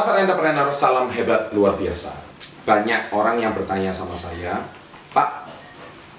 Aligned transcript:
Sahabat 0.00 0.24
entrepreneur, 0.24 0.64
salam 0.72 1.12
hebat 1.12 1.52
luar 1.52 1.76
biasa. 1.76 2.08
Banyak 2.64 3.12
orang 3.12 3.36
yang 3.36 3.52
bertanya 3.52 3.92
sama 3.92 4.16
saya, 4.16 4.56
Pak, 5.12 5.44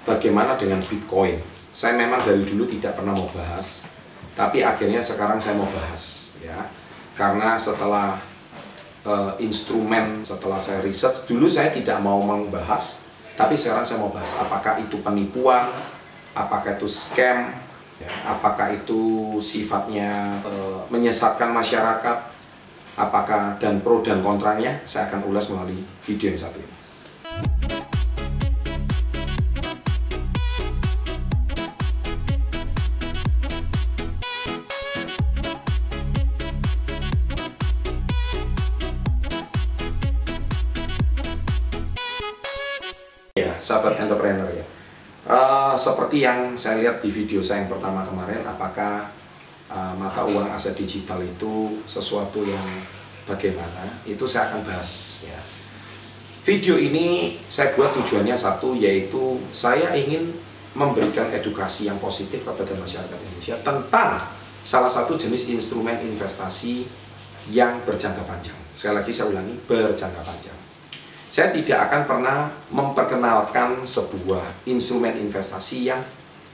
bagaimana 0.06 0.54
dengan 0.54 0.78
Bitcoin? 0.86 1.42
Saya 1.74 1.98
memang 1.98 2.22
dari 2.22 2.46
dulu 2.46 2.70
tidak 2.70 2.94
pernah 2.94 3.10
mau 3.10 3.26
bahas, 3.34 3.90
tapi 4.38 4.62
akhirnya 4.62 5.02
sekarang 5.02 5.42
saya 5.42 5.58
mau 5.58 5.66
bahas, 5.66 6.30
ya. 6.38 6.70
Karena 7.18 7.58
setelah 7.58 8.22
uh, 9.02 9.34
instrumen, 9.42 10.22
setelah 10.22 10.62
saya 10.62 10.78
riset, 10.78 11.26
dulu 11.26 11.50
saya 11.50 11.74
tidak 11.74 11.98
mau 11.98 12.22
membahas, 12.22 13.02
tapi 13.34 13.58
sekarang 13.58 13.82
saya 13.82 13.98
mau 13.98 14.14
bahas 14.14 14.30
apakah 14.38 14.78
itu 14.78 15.02
penipuan, 15.02 15.74
apakah 16.38 16.78
itu 16.78 16.86
scam, 16.86 17.50
ya, 17.98 18.10
apakah 18.30 18.78
itu 18.78 19.34
sifatnya 19.42 20.38
uh, 20.46 20.86
menyesatkan 20.86 21.50
masyarakat, 21.50 22.30
apakah 22.96 23.56
dan 23.56 23.80
pro 23.80 24.04
dan 24.04 24.20
kontranya 24.20 24.84
saya 24.84 25.08
akan 25.08 25.24
ulas 25.28 25.48
melalui 25.48 25.80
video 26.04 26.28
yang 26.32 26.40
satu 26.40 26.60
ini. 26.60 26.74
Ya, 43.32 43.56
sahabat 43.64 43.96
entrepreneur 43.96 44.44
ya. 44.52 44.66
Uh, 45.22 45.72
seperti 45.72 46.20
yang 46.20 46.52
saya 46.58 46.84
lihat 46.84 47.00
di 47.00 47.08
video 47.08 47.40
saya 47.40 47.64
yang 47.64 47.72
pertama 47.72 48.04
kemarin, 48.04 48.44
apakah 48.44 49.21
uh, 49.72 49.94
mata 49.96 50.22
uang 50.28 50.52
aset 50.52 50.76
digital 50.76 51.24
itu 51.24 51.80
sesuatu 51.88 52.44
yang 52.44 52.62
bagaimana 53.24 54.04
itu 54.04 54.28
saya 54.28 54.52
akan 54.52 54.60
bahas 54.68 55.24
ya. 55.24 55.40
Video 56.42 56.74
ini 56.74 57.38
saya 57.46 57.72
buat 57.72 57.94
tujuannya 57.96 58.34
satu 58.34 58.74
yaitu 58.74 59.38
saya 59.54 59.94
ingin 59.94 60.34
memberikan 60.74 61.30
edukasi 61.30 61.86
yang 61.86 61.96
positif 62.02 62.42
kepada 62.42 62.74
masyarakat 62.74 63.14
Indonesia 63.14 63.56
tentang 63.62 64.18
salah 64.66 64.90
satu 64.90 65.14
jenis 65.14 65.46
instrumen 65.54 66.02
investasi 66.02 66.82
yang 67.50 67.78
berjangka 67.86 68.26
panjang. 68.26 68.58
Sekali 68.74 69.02
lagi 69.02 69.12
saya 69.14 69.30
ulangi, 69.30 69.54
berjangka 69.66 70.22
panjang. 70.22 70.58
Saya 71.32 71.48
tidak 71.54 71.88
akan 71.88 72.02
pernah 72.04 72.38
memperkenalkan 72.68 73.88
sebuah 73.88 74.68
instrumen 74.68 75.16
investasi 75.16 75.88
yang 75.88 76.02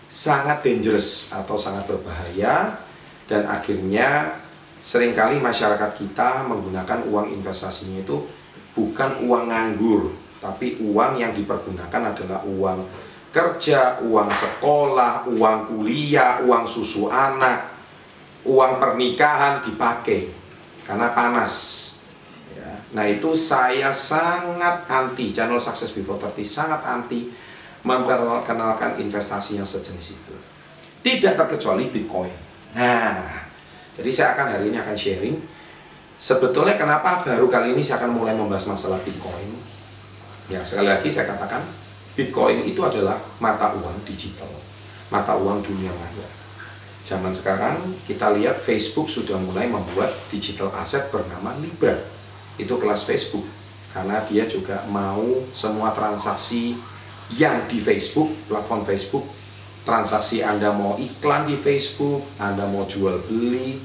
sangat 0.09 0.65
dangerous 0.65 1.29
atau 1.35 1.57
sangat 1.61 1.85
berbahaya 1.85 2.88
dan 3.29 3.45
akhirnya 3.45 4.41
sering 4.81 5.13
kali 5.13 5.37
masyarakat 5.39 5.95
kita 5.95 6.49
menggunakan 6.49 7.05
uang 7.07 7.29
investasinya 7.37 8.01
itu 8.01 8.25
bukan 8.73 9.21
uang 9.29 9.53
nganggur 9.53 10.17
tapi 10.41 10.81
uang 10.81 11.19
yang 11.21 11.37
dipergunakan 11.37 12.15
adalah 12.15 12.41
uang 12.47 12.79
kerja, 13.29 14.01
uang 14.01 14.31
sekolah, 14.33 15.29
uang 15.29 15.59
kuliah, 15.69 16.41
uang 16.47 16.65
susu 16.65 17.13
anak, 17.13 17.69
uang 18.49 18.81
pernikahan 18.81 19.61
dipakai 19.61 20.33
karena 20.87 21.13
panas. 21.13 21.55
Ya. 22.57 22.81
Nah 22.97 23.05
itu 23.05 23.37
saya 23.37 23.93
sangat 23.93 24.89
anti, 24.89 25.29
channel 25.35 25.61
Success 25.61 25.93
Before 25.93 26.17
30 26.17 26.41
sangat 26.47 26.81
anti 26.87 27.29
memperkenalkan 27.85 28.97
investasi 29.03 29.61
yang 29.61 29.69
sejenis 29.69 30.17
itu. 30.17 30.35
Tidak 31.05 31.37
terkecuali 31.37 31.93
Bitcoin. 31.93 32.48
Nah, 32.77 33.49
jadi 33.97 34.11
saya 34.13 34.29
akan 34.37 34.47
hari 34.59 34.65
ini 34.69 34.77
akan 34.77 34.97
sharing 34.99 35.37
sebetulnya 36.19 36.75
kenapa 36.77 37.25
baru 37.25 37.47
kali 37.49 37.73
ini 37.73 37.81
saya 37.81 38.05
akan 38.05 38.13
mulai 38.19 38.35
membahas 38.37 38.69
masalah 38.69 39.01
Bitcoin. 39.01 39.57
Ya, 40.53 40.61
sekali 40.65 40.91
lagi 40.91 41.09
saya 41.09 41.33
katakan 41.33 41.65
Bitcoin 42.19 42.67
itu 42.67 42.83
adalah 42.83 43.17
mata 43.39 43.73
uang 43.73 44.05
digital, 44.05 44.51
mata 45.09 45.39
uang 45.39 45.63
dunia 45.65 45.95
maya. 45.95 46.29
Zaman 47.07 47.33
sekarang 47.33 47.97
kita 48.05 48.37
lihat 48.37 48.61
Facebook 48.61 49.09
sudah 49.09 49.41
mulai 49.41 49.65
membuat 49.65 50.13
digital 50.29 50.69
asset 50.77 51.09
bernama 51.09 51.57
Libra. 51.57 51.97
Itu 52.61 52.77
kelas 52.77 53.09
Facebook 53.09 53.49
karena 53.97 54.21
dia 54.29 54.45
juga 54.45 54.85
mau 54.93 55.25
semua 55.57 55.97
transaksi 55.97 56.77
yang 57.33 57.65
di 57.65 57.81
Facebook, 57.81 58.29
platform 58.49 58.85
Facebook 58.85 59.38
transaksi 59.89 60.45
Anda 60.45 60.69
mau 60.69 61.01
iklan 61.01 61.49
di 61.49 61.57
Facebook, 61.57 62.29
Anda 62.37 62.69
mau 62.69 62.85
jual 62.85 63.25
beli, 63.25 63.81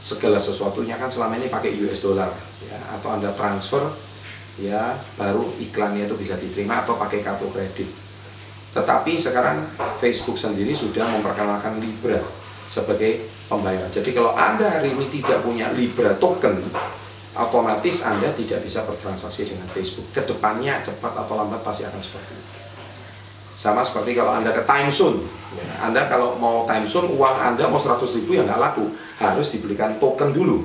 segala 0.00 0.40
sesuatunya 0.40 0.96
kan 0.96 1.12
selama 1.12 1.36
ini 1.36 1.52
pakai 1.52 1.76
US 1.84 2.00
dollar 2.00 2.32
ya 2.64 2.78
atau 2.96 3.18
Anda 3.18 3.34
transfer 3.36 3.82
ya 4.56 4.96
baru 5.20 5.52
iklannya 5.60 6.08
itu 6.08 6.16
bisa 6.16 6.40
diterima 6.40 6.80
atau 6.80 6.96
pakai 6.96 7.20
kartu 7.20 7.52
kredit. 7.52 7.92
Tetapi 8.72 9.12
sekarang 9.20 9.68
Facebook 10.00 10.40
sendiri 10.40 10.72
sudah 10.72 11.04
memperkenalkan 11.12 11.76
Libra 11.76 12.24
sebagai 12.64 13.28
pembayaran. 13.52 13.92
Jadi 13.92 14.16
kalau 14.16 14.32
Anda 14.32 14.80
hari 14.80 14.96
ini 14.96 15.12
tidak 15.12 15.44
punya 15.44 15.72
Libra 15.76 16.16
token, 16.16 16.56
otomatis 17.36 18.04
Anda 18.04 18.32
tidak 18.32 18.64
bisa 18.64 18.84
bertransaksi 18.84 19.50
dengan 19.50 19.66
Facebook. 19.72 20.08
Ke 20.12 20.24
depannya 20.24 20.80
cepat 20.84 21.16
atau 21.16 21.34
lambat 21.36 21.60
pasti 21.64 21.84
akan 21.84 22.00
seperti 22.00 22.32
itu. 22.32 22.67
Sama 23.58 23.82
seperti 23.82 24.14
kalau 24.14 24.38
Anda 24.38 24.54
ke 24.54 24.62
time 24.62 24.86
zone. 24.86 25.18
Ya, 25.58 25.66
anda 25.82 26.06
kalau 26.06 26.38
mau 26.38 26.62
time 26.62 26.86
zone, 26.86 27.10
uang 27.10 27.36
Anda 27.42 27.66
mau 27.66 27.80
100 27.80 28.06
ribu 28.22 28.38
ya 28.38 28.46
nggak 28.46 28.62
laku. 28.62 28.86
Harus 29.18 29.50
dibelikan 29.50 29.98
token 29.98 30.30
dulu. 30.30 30.62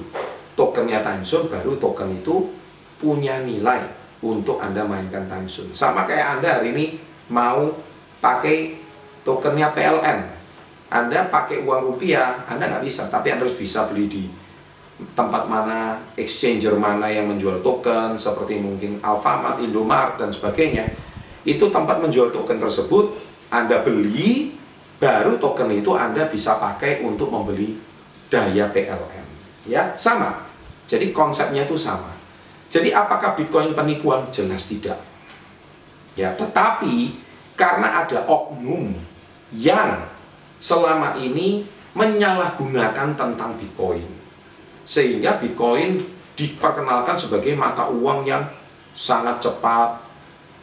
Tokennya 0.54 1.02
time 1.02 1.26
zone, 1.26 1.50
baru 1.50 1.74
token 1.82 2.14
itu 2.14 2.54
punya 3.02 3.42
nilai 3.42 3.82
untuk 4.22 4.62
Anda 4.62 4.86
mainkan 4.86 5.26
time 5.26 5.50
zone. 5.50 5.74
Sama 5.74 6.06
kayak 6.06 6.38
Anda 6.38 6.62
hari 6.62 6.78
ini 6.78 6.86
mau 7.34 7.74
pakai 8.22 8.78
tokennya 9.26 9.74
PLN. 9.74 10.20
Anda 10.94 11.26
pakai 11.34 11.66
uang 11.66 11.98
rupiah, 11.98 12.46
Anda 12.46 12.70
nggak 12.70 12.86
bisa. 12.86 13.10
Tapi 13.10 13.34
Anda 13.34 13.50
harus 13.50 13.58
bisa 13.58 13.90
beli 13.90 14.06
di 14.06 14.24
tempat 15.18 15.50
mana, 15.50 15.98
exchanger 16.14 16.78
mana 16.78 17.10
yang 17.10 17.26
menjual 17.26 17.66
token, 17.66 18.14
seperti 18.14 18.62
mungkin 18.62 19.02
Alfamart, 19.02 19.58
Indomaret, 19.66 20.22
dan 20.22 20.30
sebagainya 20.30 20.86
itu 21.44 21.66
tempat 21.68 22.00
menjual 22.00 22.32
token 22.32 22.60
tersebut 22.60 23.20
Anda 23.52 23.84
beli 23.84 24.56
baru 24.98 25.36
token 25.36 25.70
itu 25.76 25.92
Anda 25.94 26.32
bisa 26.32 26.56
pakai 26.58 27.04
untuk 27.04 27.28
membeli 27.28 27.76
daya 28.32 28.72
PLN 28.72 29.28
ya 29.68 29.96
sama. 29.96 30.44
Jadi 30.88 31.16
konsepnya 31.16 31.64
itu 31.64 31.80
sama. 31.80 32.12
Jadi 32.68 32.92
apakah 32.92 33.38
Bitcoin 33.38 33.72
penipuan? 33.78 34.28
Jelas 34.34 34.68
tidak. 34.68 35.00
Ya 36.14 36.36
tetapi 36.36 37.18
karena 37.54 38.06
ada 38.06 38.26
oknum 38.26 38.98
yang 39.54 40.10
selama 40.58 41.18
ini 41.18 41.66
menyalahgunakan 41.94 43.14
tentang 43.14 43.52
Bitcoin. 43.58 44.06
Sehingga 44.84 45.38
Bitcoin 45.38 46.02
diperkenalkan 46.34 47.14
sebagai 47.14 47.54
mata 47.54 47.88
uang 47.88 48.26
yang 48.26 48.42
sangat 48.98 49.42
cepat 49.42 50.02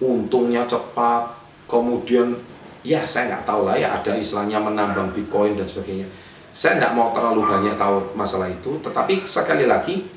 untungnya 0.01 0.65
cepat, 0.65 1.29
kemudian 1.69 2.35
ya 2.81 3.05
saya 3.05 3.29
nggak 3.29 3.45
tahu 3.45 3.69
lah 3.69 3.77
ya 3.77 4.01
ada 4.01 4.17
istilahnya 4.17 4.57
menambang 4.57 5.13
bitcoin 5.13 5.55
dan 5.55 5.69
sebagainya. 5.69 6.09
Saya 6.51 6.81
nggak 6.81 6.93
mau 6.97 7.13
terlalu 7.15 7.47
banyak 7.47 7.77
tahu 7.77 8.17
masalah 8.17 8.51
itu, 8.51 8.81
tetapi 8.83 9.23
sekali 9.23 9.69
lagi 9.69 10.09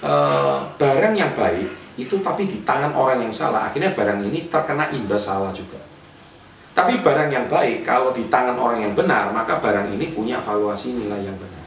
eh, 0.00 0.58
barang 0.78 1.14
yang 1.18 1.34
baik 1.36 1.98
itu 2.00 2.20
tapi 2.20 2.46
di 2.46 2.62
tangan 2.62 2.92
orang 2.92 3.20
yang 3.20 3.32
salah, 3.32 3.68
akhirnya 3.68 3.92
barang 3.92 4.20
ini 4.24 4.46
terkena 4.46 4.88
imbas 4.94 5.26
salah 5.26 5.50
juga. 5.50 5.80
Tapi 6.76 7.00
barang 7.00 7.32
yang 7.32 7.48
baik 7.48 7.88
kalau 7.88 8.12
di 8.12 8.28
tangan 8.28 8.60
orang 8.60 8.84
yang 8.84 8.92
benar, 8.92 9.32
maka 9.32 9.56
barang 9.64 9.88
ini 9.96 10.12
punya 10.12 10.36
valuasi 10.36 10.92
nilai 10.92 11.24
yang 11.24 11.36
benar. 11.40 11.64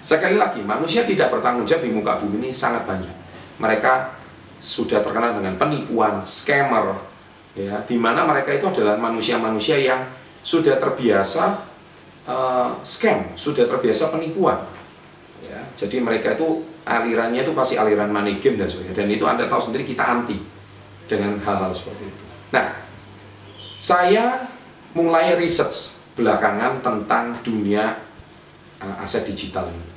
Sekali 0.00 0.40
lagi, 0.40 0.64
manusia 0.64 1.04
tidak 1.04 1.28
bertanggung 1.28 1.68
jawab 1.68 1.84
di 1.84 1.92
muka 1.92 2.16
bumi 2.16 2.48
ini 2.48 2.50
sangat 2.52 2.88
banyak. 2.88 3.12
Mereka 3.60 4.23
sudah 4.64 5.04
terkenal 5.04 5.36
dengan 5.36 5.60
penipuan, 5.60 6.24
scammer, 6.24 6.96
ya, 7.52 7.84
di 7.84 8.00
mana 8.00 8.24
mereka 8.24 8.56
itu 8.56 8.64
adalah 8.64 8.96
manusia-manusia 8.96 9.76
yang 9.76 10.08
sudah 10.40 10.80
terbiasa 10.80 11.68
uh, 12.24 12.80
scam, 12.80 13.36
sudah 13.36 13.68
terbiasa 13.68 14.08
penipuan. 14.08 14.64
Ya, 15.44 15.60
jadi 15.76 16.00
mereka 16.00 16.32
itu 16.32 16.64
alirannya 16.88 17.44
itu 17.44 17.52
pasti 17.52 17.76
aliran 17.76 18.08
money 18.08 18.40
game 18.40 18.56
dan 18.56 18.64
sebagainya. 18.64 19.04
Dan 19.04 19.08
itu 19.12 19.24
anda 19.28 19.44
tahu 19.44 19.60
sendiri 19.60 19.84
kita 19.84 20.00
anti 20.00 20.40
dengan 21.04 21.36
hal-hal 21.44 21.68
seperti 21.76 22.08
itu. 22.08 22.24
Nah, 22.56 22.80
saya 23.84 24.48
mulai 24.96 25.36
research 25.36 26.00
belakangan 26.16 26.80
tentang 26.80 27.36
dunia 27.44 28.00
uh, 28.80 29.04
aset 29.04 29.28
digital 29.28 29.68
ini. 29.68 29.92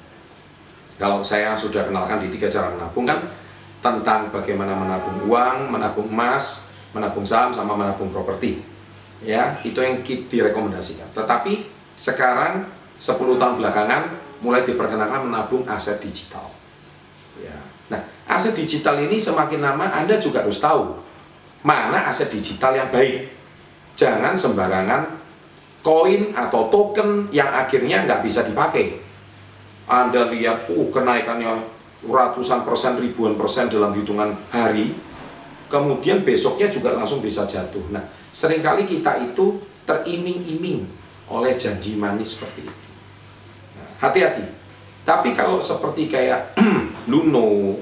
Kalau 0.99 1.23
saya 1.23 1.55
sudah 1.55 1.87
kenalkan 1.87 2.19
di 2.19 2.27
tiga 2.33 2.51
cara 2.51 2.73
menabung 2.73 3.07
kan 3.07 3.46
tentang 3.79 4.33
bagaimana 4.33 4.73
menabung 4.73 5.29
uang, 5.29 5.69
menabung 5.69 6.09
emas, 6.09 6.71
menabung 6.91 7.23
saham 7.23 7.53
sama 7.53 7.77
menabung 7.77 8.09
properti. 8.09 8.61
Ya, 9.21 9.57
itu 9.65 9.77
yang 9.81 10.01
direkomendasikan. 10.05 11.09
Tetapi 11.13 11.69
sekarang 11.97 12.69
10 13.01 13.41
tahun 13.41 13.57
belakangan 13.57 14.03
mulai 14.41 14.61
diperkenalkan 14.65 15.25
menabung 15.29 15.65
aset 15.65 15.97
digital. 15.97 16.53
Ya, 17.41 17.57
aset 18.29 18.53
digital 18.53 19.01
ini 19.01 19.17
semakin 19.17 19.63
lama 19.63 19.89
Anda 19.89 20.21
juga 20.21 20.45
harus 20.45 20.61
tahu 20.61 20.99
mana 21.65 22.05
aset 22.05 22.29
digital 22.29 22.77
yang 22.77 22.89
baik. 22.93 23.33
Jangan 23.97 24.37
sembarangan 24.37 25.01
koin 25.81 26.35
atau 26.35 26.69
token 26.69 27.31
yang 27.33 27.49
akhirnya 27.49 28.05
nggak 28.05 28.21
bisa 28.21 28.45
dipakai. 28.45 29.01
Anda 29.87 30.27
lihat, 30.29 30.67
uh, 30.67 30.87
kenaikannya 30.91 31.76
ratusan 32.05 32.61
persen, 32.61 32.99
ribuan 33.01 33.33
persen 33.33 33.71
dalam 33.71 33.95
hitungan 33.97 34.37
hari, 34.53 34.93
kemudian 35.71 36.21
besoknya 36.21 36.69
juga 36.69 36.93
langsung 36.93 37.23
bisa 37.23 37.49
jatuh. 37.49 37.81
Nah, 37.89 38.05
sering 38.29 38.61
kali 38.61 38.85
kita 38.85 39.17
itu 39.23 39.57
teriming-iming 39.87 40.85
oleh 41.31 41.57
janji 41.57 41.97
manis 41.97 42.37
seperti 42.37 42.67
itu. 42.67 42.87
Nah, 43.79 43.87
hati-hati. 44.03 44.45
Tapi 45.07 45.31
kalau 45.31 45.57
seperti 45.63 46.11
kayak 46.11 46.53
Luno, 47.11 47.79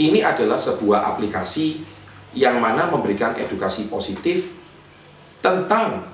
ini 0.00 0.24
adalah 0.24 0.56
sebuah 0.56 1.14
aplikasi 1.14 1.84
yang 2.32 2.56
mana 2.60 2.88
memberikan 2.88 3.36
edukasi 3.36 3.88
positif 3.88 4.52
tentang 5.44 6.08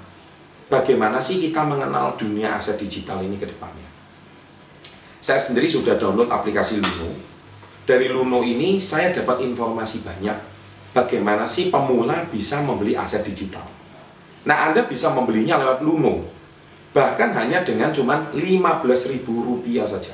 bagaimana 0.66 1.22
sih 1.22 1.38
kita 1.38 1.62
mengenal 1.62 2.18
dunia 2.18 2.58
aset 2.58 2.78
digital 2.78 3.22
ini 3.22 3.38
ke 3.38 3.46
depannya. 3.46 3.93
Saya 5.24 5.40
sendiri 5.40 5.64
sudah 5.64 5.96
download 5.96 6.28
aplikasi 6.28 6.84
Luno. 6.84 7.16
Dari 7.88 8.12
Luno 8.12 8.44
ini 8.44 8.76
saya 8.76 9.08
dapat 9.08 9.40
informasi 9.40 10.04
banyak 10.04 10.36
bagaimana 10.92 11.48
sih 11.48 11.72
pemula 11.72 12.28
bisa 12.28 12.60
membeli 12.60 12.92
aset 12.92 13.24
digital. 13.24 13.64
Nah, 14.44 14.68
Anda 14.68 14.84
bisa 14.84 15.08
membelinya 15.16 15.56
lewat 15.56 15.80
Luno. 15.80 16.28
Bahkan 16.92 17.32
hanya 17.40 17.64
dengan 17.64 17.88
cuma 17.88 18.28
Rp15.000 18.36 19.88
saja. 19.88 20.12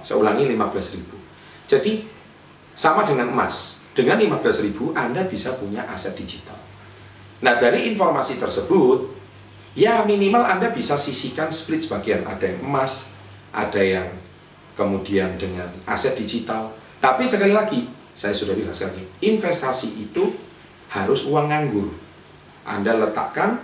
Saya 0.00 0.16
ulangi 0.16 0.48
15.000. 0.48 1.68
Jadi 1.68 2.08
sama 2.72 3.04
dengan 3.04 3.28
emas. 3.28 3.84
Dengan 3.92 4.16
15.000 4.16 4.96
Anda 4.96 5.28
bisa 5.28 5.60
punya 5.60 5.84
aset 5.92 6.16
digital. 6.16 6.56
Nah, 7.44 7.60
dari 7.60 7.84
informasi 7.92 8.40
tersebut 8.40 9.12
ya 9.76 10.08
minimal 10.08 10.40
Anda 10.40 10.72
bisa 10.72 10.96
sisihkan 10.96 11.52
split 11.52 11.84
sebagian. 11.84 12.24
Ada 12.24 12.56
yang 12.56 12.64
emas, 12.64 13.11
ada 13.52 13.80
yang 13.80 14.08
kemudian 14.72 15.36
dengan 15.36 15.68
aset 15.84 16.16
digital. 16.16 16.72
Tapi 16.98 17.28
sekali 17.28 17.52
lagi, 17.52 17.86
saya 18.16 18.32
sudah 18.32 18.56
bilang 18.56 18.72
sekali, 18.72 19.04
investasi 19.20 20.00
itu 20.00 20.32
harus 20.88 21.28
uang 21.28 21.52
nganggur. 21.52 21.92
Anda 22.64 22.96
letakkan, 22.96 23.60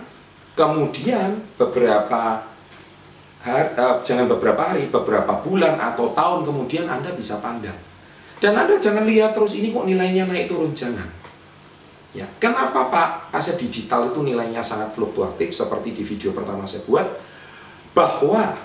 kemudian 0.53 1.41
beberapa 1.57 2.45
hari, 3.41 3.67
uh, 3.79 3.97
jangan 4.05 4.29
beberapa 4.29 4.61
hari, 4.61 4.91
beberapa 4.91 5.39
bulan 5.41 5.79
atau 5.79 6.11
tahun 6.13 6.45
kemudian 6.45 6.85
Anda 6.85 7.15
bisa 7.15 7.41
pandang. 7.41 7.77
Dan 8.39 8.55
Anda 8.55 8.79
jangan 8.79 9.03
lihat 9.07 9.35
terus 9.35 9.57
ini 9.57 9.73
kok 9.73 9.87
nilainya 9.87 10.27
naik 10.27 10.47
turun, 10.47 10.71
jangan 10.71 11.19
Ya, 12.09 12.25
kenapa 12.41 12.89
Pak 12.89 13.29
aset 13.29 13.53
digital 13.61 14.09
itu 14.09 14.25
nilainya 14.25 14.65
sangat 14.65 14.97
fluktuatif 14.97 15.53
seperti 15.53 15.93
di 15.93 16.01
video 16.01 16.33
pertama 16.33 16.65
saya 16.65 16.81
buat 16.89 17.05
bahwa 17.93 18.57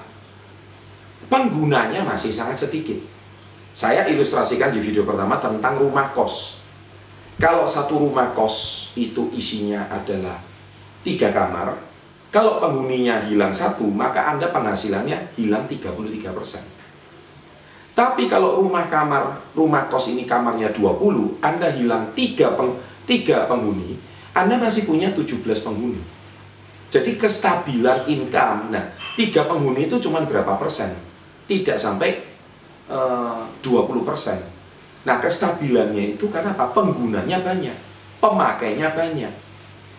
penggunanya 1.27 2.05
masih 2.05 2.31
sangat 2.31 2.69
sedikit. 2.69 2.99
Saya 3.75 4.07
ilustrasikan 4.07 4.71
di 4.71 4.79
video 4.79 5.03
pertama 5.03 5.43
tentang 5.43 5.79
rumah 5.79 6.15
kos. 6.15 6.63
Kalau 7.37 7.67
satu 7.67 7.99
rumah 7.99 8.31
kos 8.31 8.91
itu 8.95 9.35
isinya 9.35 9.91
adalah 9.91 10.39
tiga 11.03 11.35
kamar, 11.35 11.75
kalau 12.35 12.59
penghuninya 12.59 13.31
hilang 13.31 13.55
satu, 13.55 13.87
maka 13.87 14.27
Anda 14.27 14.51
penghasilannya 14.51 15.39
hilang 15.39 15.71
33%. 15.71 17.95
Tapi 17.95 18.27
kalau 18.27 18.59
rumah 18.59 18.91
kamar, 18.91 19.55
rumah 19.55 19.87
kos 19.87 20.11
ini 20.11 20.27
kamarnya 20.27 20.75
20, 20.75 21.39
Anda 21.39 21.71
hilang 21.71 22.11
tiga 22.19 22.59
peng 22.59 22.75
tiga 23.07 23.47
penghuni, 23.47 24.03
Anda 24.35 24.59
masih 24.59 24.83
punya 24.83 25.15
17 25.15 25.63
penghuni. 25.63 26.03
Jadi 26.91 27.15
kestabilan 27.15 28.11
income, 28.11 28.75
nah 28.75 28.83
tiga 29.15 29.47
penghuni 29.47 29.87
itu 29.87 30.03
cuma 30.03 30.27
berapa 30.27 30.59
persen? 30.59 30.91
Tidak 31.45 31.77
sampai 31.77 32.11
eh, 32.89 33.41
uh, 33.41 33.45
20 33.61 34.09
persen. 34.09 34.39
Nah 35.05 35.21
kestabilannya 35.21 36.17
itu 36.17 36.33
karena 36.33 36.57
apa? 36.57 36.73
Penggunanya 36.73 37.45
banyak, 37.45 37.77
pemakainya 38.21 38.97
banyak. 38.97 39.33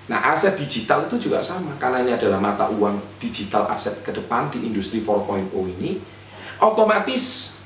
Nah 0.06 0.20
aset 0.34 0.58
digital 0.58 1.06
itu 1.06 1.30
juga 1.30 1.42
sama, 1.42 1.74
karena 1.82 2.06
ini 2.06 2.14
adalah 2.14 2.38
mata 2.38 2.70
uang 2.70 3.18
digital 3.18 3.66
aset 3.70 4.02
ke 4.06 4.14
depan 4.14 4.54
di 4.54 4.66
industri 4.66 5.02
4.0 5.02 5.50
ini, 5.78 5.98
otomatis 6.62 7.58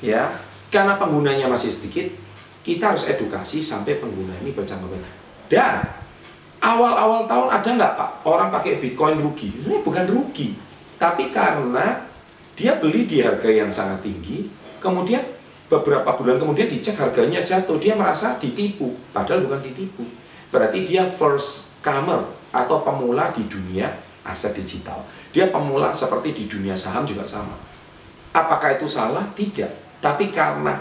ya 0.00 0.40
karena 0.72 0.96
penggunanya 0.96 1.52
masih 1.52 1.68
sedikit, 1.68 2.08
kita 2.64 2.96
harus 2.96 3.04
edukasi 3.04 3.60
sampai 3.60 4.00
pengguna 4.00 4.32
ini 4.40 4.56
panjang. 4.56 4.80
Dan 5.52 5.84
awal-awal 6.64 7.28
tahun 7.28 7.48
ada 7.52 7.68
nggak 7.76 7.92
Pak 7.96 8.10
orang 8.24 8.48
pakai 8.48 8.80
Bitcoin 8.80 9.20
rugi? 9.20 9.52
Ini 9.52 9.84
bukan 9.84 10.08
rugi, 10.08 10.56
tapi 10.96 11.28
karena 11.28 12.08
dia 12.58 12.76
beli 12.76 13.08
di 13.08 13.24
harga 13.24 13.48
yang 13.48 13.72
sangat 13.72 14.04
tinggi, 14.04 14.48
kemudian 14.78 15.24
beberapa 15.72 16.12
bulan 16.12 16.36
kemudian 16.36 16.68
dicek 16.68 17.00
harganya 17.00 17.40
jatuh, 17.40 17.80
dia 17.80 17.96
merasa 17.96 18.36
ditipu, 18.36 18.92
padahal 19.16 19.48
bukan 19.48 19.64
ditipu. 19.64 20.04
Berarti 20.52 20.84
dia 20.84 21.08
first 21.08 21.72
comer 21.80 22.28
atau 22.52 22.84
pemula 22.84 23.32
di 23.32 23.48
dunia 23.48 23.88
aset 24.22 24.52
digital. 24.52 25.00
Dia 25.32 25.48
pemula 25.48 25.96
seperti 25.96 26.36
di 26.36 26.44
dunia 26.44 26.76
saham 26.76 27.08
juga 27.08 27.24
sama. 27.24 27.56
Apakah 28.36 28.76
itu 28.76 28.84
salah? 28.84 29.32
Tidak. 29.32 30.00
Tapi 30.04 30.28
karena 30.28 30.76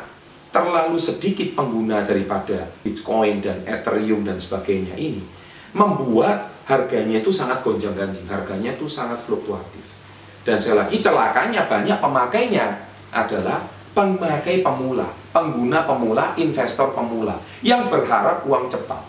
terlalu 0.51 0.99
sedikit 0.99 1.55
pengguna 1.55 2.03
daripada 2.03 2.67
Bitcoin 2.83 3.39
dan 3.39 3.63
Ethereum 3.63 4.27
dan 4.27 4.35
sebagainya 4.35 4.99
ini 4.99 5.23
membuat 5.71 6.51
harganya 6.67 7.23
itu 7.23 7.31
sangat 7.31 7.63
gonjang-ganjing, 7.63 8.27
harganya 8.27 8.75
itu 8.75 8.83
sangat 8.83 9.23
fluktuatif. 9.23 10.00
Dan 10.41 10.57
sekali 10.57 10.81
lagi 10.81 10.97
celakanya 10.97 11.69
banyak 11.69 11.97
pemakainya 12.01 12.65
adalah 13.13 13.61
pemakai 13.91 14.63
pemula, 14.63 15.05
pengguna 15.35 15.83
pemula, 15.83 16.33
investor 16.39 16.95
pemula 16.95 17.37
yang 17.61 17.91
berharap 17.91 18.47
uang 18.47 18.71
cepat. 18.71 19.03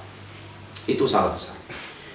Itu 0.84 1.06
salah 1.06 1.32
satu. 1.38 1.62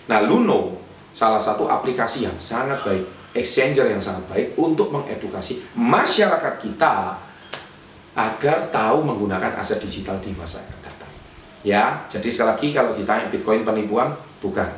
Nah, 0.07 0.23
Luno 0.23 0.79
salah 1.17 1.41
satu 1.41 1.65
aplikasi 1.65 2.29
yang 2.29 2.37
sangat 2.37 2.83
baik, 2.85 3.33
exchanger 3.33 3.89
yang 3.89 3.97
sangat 4.03 4.21
baik 4.29 4.47
untuk 4.59 4.93
mengedukasi 4.93 5.65
masyarakat 5.73 6.61
kita 6.61 7.17
agar 8.17 8.57
tahu 8.73 8.97
menggunakan 9.05 9.57
aset 9.57 9.77
digital 9.81 10.17
di 10.21 10.33
masa 10.33 10.61
yang 10.61 10.73
akan 10.73 10.83
datang. 10.85 11.11
Ya, 11.61 11.83
jadi 12.09 12.27
sekali 12.29 12.49
lagi 12.49 12.67
kalau 12.73 12.91
ditanya 12.93 13.25
Bitcoin 13.29 13.61
penipuan, 13.61 14.13
bukan. 14.41 14.69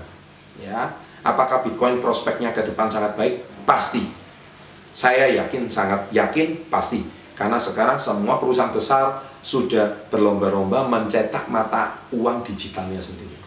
Ya, 0.59 0.91
apakah 1.23 1.63
Bitcoin 1.63 2.03
prospeknya 2.03 2.51
ke 2.51 2.63
depan 2.67 2.91
sangat 2.91 3.15
baik? 3.15 3.43
Pasti. 3.63 4.18
Saya 4.91 5.29
yakin 5.29 5.69
sangat 5.69 6.09
yakin 6.11 6.67
pasti. 6.67 7.05
Karena 7.37 7.55
sekarang 7.55 7.95
semua 7.95 8.35
perusahaan 8.35 8.73
besar 8.73 9.23
sudah 9.39 9.87
berlomba-lomba 10.11 10.83
mencetak 10.83 11.47
mata 11.47 11.95
uang 12.11 12.43
digitalnya 12.43 12.99
sendiri. 12.99 13.39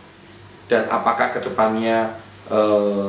Dan 0.64 0.88
apakah 0.88 1.28
ke 1.28 1.44
depannya 1.44 2.08
eh, 2.48 3.08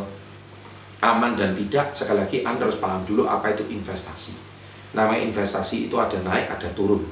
aman 0.99 1.39
dan 1.39 1.55
tidak? 1.55 1.95
Sekali 1.95 2.19
lagi 2.19 2.37
Anda 2.43 2.67
harus 2.67 2.83
paham 2.83 3.07
dulu 3.07 3.23
apa 3.23 3.55
itu 3.55 3.63
investasi 3.71 4.53
nama 4.93 5.17
investasi 5.17 5.89
itu 5.89 5.95
ada 5.97 6.15
naik, 6.21 6.47
ada 6.53 6.69
turun. 6.77 7.03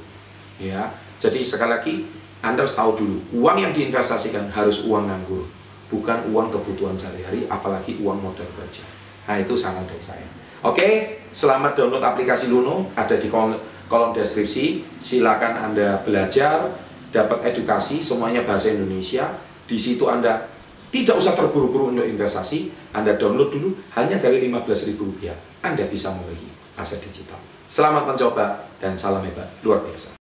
Ya, 0.56 0.94
jadi 1.18 1.42
sekali 1.42 1.70
lagi 1.74 1.94
Anda 2.38 2.62
harus 2.62 2.78
tahu 2.78 2.90
dulu, 2.98 3.18
uang 3.42 3.58
yang 3.58 3.74
diinvestasikan 3.74 4.50
harus 4.50 4.86
uang 4.86 5.10
nganggur, 5.10 5.46
bukan 5.90 6.30
uang 6.30 6.54
kebutuhan 6.54 6.94
sehari-hari, 6.94 7.46
apalagi 7.50 7.98
uang 7.98 8.18
modal 8.22 8.46
kerja. 8.54 8.82
Nah, 9.26 9.38
itu 9.38 9.54
saran 9.54 9.86
dari 9.86 10.02
saya. 10.02 10.26
Oke, 10.62 11.18
selamat 11.34 11.74
download 11.74 12.06
aplikasi 12.06 12.46
Luno, 12.46 12.94
ada 12.94 13.18
di 13.18 13.26
kolom, 13.26 13.58
kolom 13.90 14.14
deskripsi. 14.14 14.94
Silakan 14.94 15.58
Anda 15.58 15.98
belajar, 16.06 16.70
dapat 17.10 17.50
edukasi, 17.50 17.98
semuanya 17.98 18.46
bahasa 18.46 18.70
Indonesia. 18.70 19.26
Di 19.66 19.74
situ 19.74 20.06
Anda 20.06 20.46
tidak 20.94 21.18
usah 21.18 21.34
terburu-buru 21.34 21.90
untuk 21.90 22.06
investasi, 22.06 22.70
Anda 22.94 23.18
download 23.18 23.50
dulu 23.50 23.74
hanya 23.98 24.22
dari 24.22 24.38
Rp15.000. 24.46 25.02
Anda 25.66 25.82
bisa 25.90 26.14
memiliki 26.14 26.46
aset 26.78 27.02
digital. 27.02 27.42
Selamat 27.66 28.14
mencoba 28.14 28.70
dan 28.78 28.94
salam 28.94 29.26
hebat 29.26 29.50
luar 29.66 29.82
biasa. 29.82 30.21